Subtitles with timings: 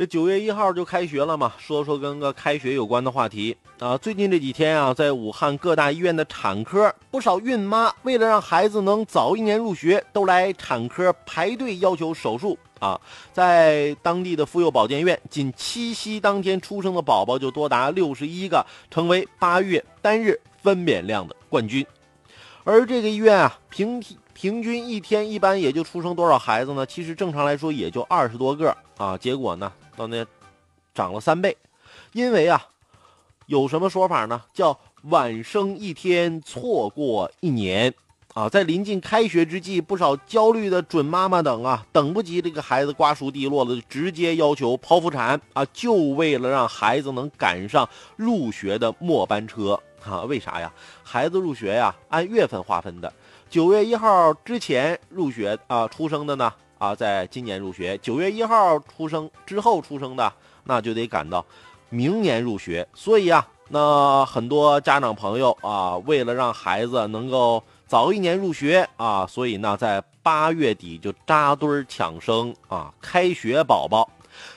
[0.00, 3.98] 这九月一号就开学了嘛，说说跟个开学有关的话题啊。
[3.98, 12.98] 最近这几天啊，在武汉各大医院的产科，不少孕妈为了让孩子能早一年入学，都来产科排队要求手术啊。
[13.34, 21.86] 在当地的妇幼保健院，仅七夕当天出生的宝宝就多达六十一个，成为八月单日分娩量的冠军。
[22.64, 24.02] 而这个医院啊，平
[24.40, 26.86] 平均一天一般也就出生多少孩子呢？
[26.86, 29.14] 其实正常来说也就二十多个啊。
[29.18, 29.70] 结果呢？
[29.94, 30.24] 到那
[30.94, 31.54] 涨了三倍，
[32.14, 32.66] 因为啊，
[33.44, 34.40] 有什么说法呢？
[34.54, 37.92] 叫晚生一天，错过一年
[38.32, 38.48] 啊！
[38.48, 50.22] 在临近开学之际，不少焦虑的准妈妈等啊，等不及这个孩子瓜熟蒂落了，直接要求剖腹产啊，就为了让孩子能赶上入学的末班车啊！
[50.22, 50.72] 为啥呀？
[51.02, 53.12] 孩子入学呀，按月份划分的，
[53.48, 56.52] 九月一号之前入学啊，出生的呢？
[56.78, 60.32] 啊，在今年入学，九月一号出生之后出生的，
[60.64, 61.44] 那就得赶到
[61.90, 62.86] 明年入学。
[62.94, 74.08] 所以啊，那很多家长朋友啊，为了让孩子能够早一年入学啊，所以呢，在八月底就扎堆抢生啊，开学宝宝。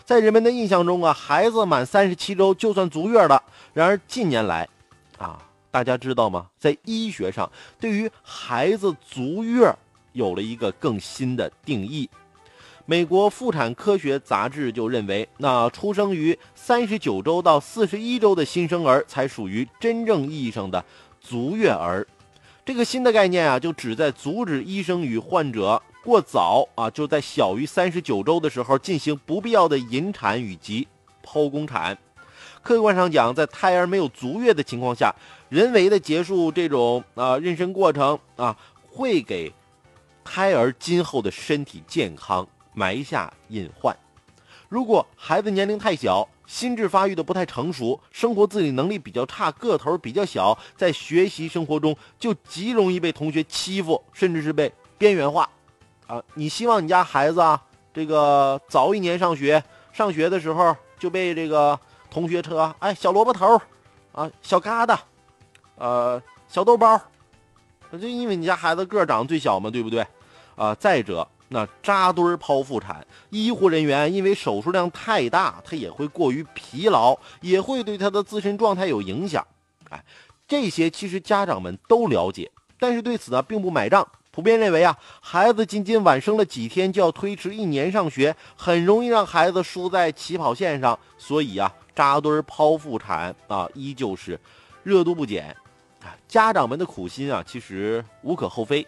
[0.05, 3.41] 在人们的印象中啊，孩子满三十七周就算足月了。
[3.73, 4.69] 然而近年来，
[5.17, 5.38] 啊，
[5.72, 6.47] 大家知道吗？
[6.58, 9.75] 在医学上，对于孩子足月。
[10.14, 12.08] 有了一个更新的定义，
[12.86, 20.86] 美国妇产科学杂志就认为，那出生于三十九周到四十一周的新生儿才属于真正意义上的
[21.19, 22.06] 足月儿。
[22.64, 30.88] 这个新的概念啊，就旨在阻止医生与患者过早啊，就在小于三十九周的时候进行不必要的引产以及
[31.25, 31.97] 剖宫产。
[32.64, 35.14] 客观上讲，在胎儿没有足月的情况下，
[35.50, 38.58] 人为的结束这种啊妊娠过程啊，
[38.89, 39.53] 会给。
[40.25, 43.94] 胎儿今后的身体健康埋下隐患。
[44.69, 55.47] 如果孩子年龄太小，心智发育的不太成熟，生活自理能力比较差，个头比较小，在学习生活中就极容易被同学欺负，甚至是被边缘化。
[56.07, 57.62] 啊，你希望你家孩子啊，
[57.94, 61.78] 这个早一年上学，上学的时候就被这个
[62.13, 63.59] 同学车，哎，小萝卜头，
[64.12, 64.96] 啊，小疙瘩，
[65.78, 67.01] 呃，小豆包。
[68.00, 70.06] 就因为你家孩子个长最小嘛，对不对？
[70.56, 79.44] 啊，再者，那扎堆剖腹产，医护人员因为手术量太大，他也会过于疲劳，也会对他的自身状态有影响。
[79.90, 80.03] 哎，
[80.47, 94.40] 这些其实家长们都了解，但是对此呢并不买账，普遍认为啊，孩子仅仅晚生了几天就要推迟一年上学，很容易让孩子输在起跑线上，所以啊，扎堆剖腹产啊，依旧是
[94.84, 95.56] 热度不减。
[96.28, 98.86] 家长们的苦心啊，其实无可厚非。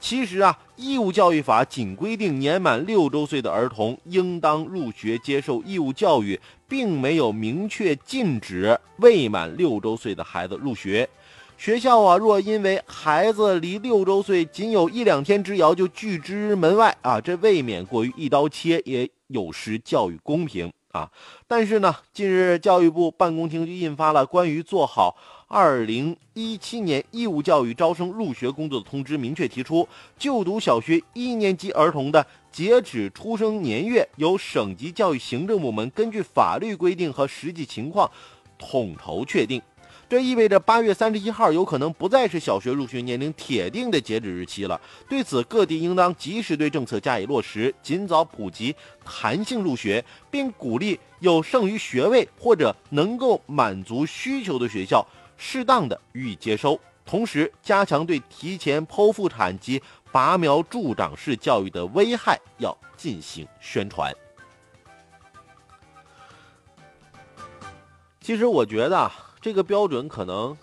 [0.00, 11.06] 其实啊，义务教育法仅规定年满六周岁的儿童应当入学接受义务教育，并没有明确禁止未满六周岁的孩子入学。
[11.58, 21.10] 学校啊，若因为孩子离六周岁仅有一两天之遥就拒之门外啊，这未免过于一刀切，也有失教育公平啊。
[21.46, 25.16] 但是呢，近日教育部办公厅就印发了关于做好。
[25.52, 38.08] 二零一七年义务教育招生入学工作的通知明确提出，就读小学一年级儿童的截止出生年月由省级教育行政部门根据法律规定和实际情况
[38.58, 39.60] 统筹确定。
[40.10, 44.80] 这意味着八月三十一号有可能不再是小学入学年龄铁定的截止日期了。
[45.08, 55.06] 对此，各地应当及时对政策加以落实，尽早普及弹性入学，并鼓励有剩余学位或者能够满足需求的学校。
[55.36, 64.12] 适当的予以接收，同时加强对提前剖腹产及拔苗助长式教育的危害要进行宣传。
[68.20, 69.10] 其实我觉得
[69.40, 70.56] 这个标准可能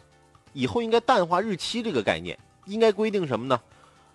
[0.54, 3.60] 以后应该淡化日期这个概念，应该规定什么呢？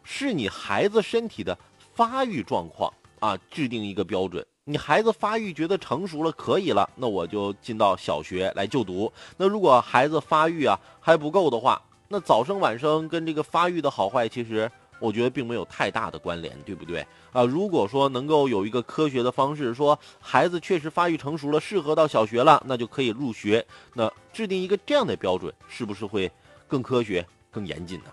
[0.04, 1.56] 是你孩子身体的
[1.94, 4.44] 发育状况啊，制定一个标准。
[4.64, 9.12] 你孩子发育觉得成熟了，可以了，那我就进到小学来就读。
[9.36, 14.70] 那如果孩子发育啊还不够的话，那早生晚生跟这个发育的好坏，其实
[15.02, 17.42] 我觉得并没有太大的关联，对不对啊？
[17.42, 23.66] 如果说能够有一个科学的方式，说孩子确实发育成熟了，适合到小学了，那就可以入学。
[23.94, 26.30] 那制定一个这样的标准，是不是会
[26.68, 28.06] 更科学、更严谨呢？